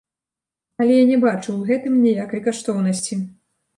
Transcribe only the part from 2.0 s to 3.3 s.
ніякай каштоўнасці.